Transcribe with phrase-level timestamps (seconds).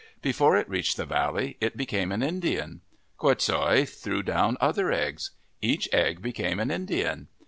[0.23, 2.81] Before it reached the valley it became an Indian.
[3.19, 5.29] Quoots hooi threw down other eggs.
[5.61, 7.27] Each egg became an Indian.